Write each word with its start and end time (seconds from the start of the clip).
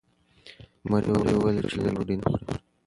مور 0.89 1.03
یې 1.31 1.33
وویل 1.37 1.65
چې 1.71 1.75
لور 1.81 1.85
مې 1.85 1.91
نن 1.93 1.95
ډوډۍ 1.97 2.15
نه 2.21 2.25
خوري. 2.33 2.45